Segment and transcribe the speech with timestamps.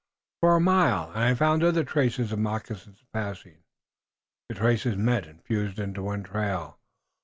[0.39, 3.61] "For a mile, and I found other traces of moccasins passing.
[4.49, 6.79] The traces met and fused into one trail.